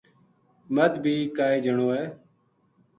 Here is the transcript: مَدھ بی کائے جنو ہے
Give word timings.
مَدھ 0.75 0.97
بی 1.03 1.15
کائے 1.35 1.57
جنو 1.65 1.87
ہے 1.95 2.05